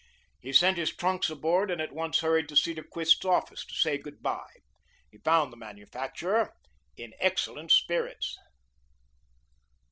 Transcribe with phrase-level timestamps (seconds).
[0.39, 4.23] He sent his trunks aboard and at once hurried to Cedarquist's office to say good
[4.23, 4.49] bye.
[5.11, 6.55] He found the manufacturer
[6.97, 8.35] in excellent spirits.